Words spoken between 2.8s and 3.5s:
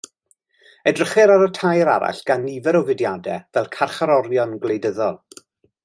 fudiadau